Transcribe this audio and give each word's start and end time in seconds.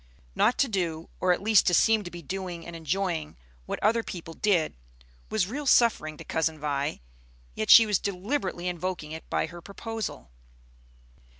Not 0.33 0.57
to 0.57 0.67
do, 0.67 1.09
or 1.19 1.31
at 1.31 1.43
least 1.43 1.67
to 1.67 1.75
seem 1.75 2.03
to 2.05 2.09
be 2.09 2.23
doing 2.23 2.65
and 2.65 2.75
enjoying, 2.75 3.37
what 3.67 3.77
other 3.83 4.01
people 4.01 4.33
did, 4.33 4.73
was 5.29 5.45
real 5.45 5.67
suffering 5.67 6.17
to 6.17 6.23
Cousin 6.23 6.59
Vi. 6.59 7.01
Yet 7.53 7.69
she 7.69 7.85
was 7.85 7.99
deliberately 7.99 8.67
invoking 8.67 9.11
it 9.11 9.29
by 9.29 9.45
her 9.45 9.61
proposal. 9.61 10.31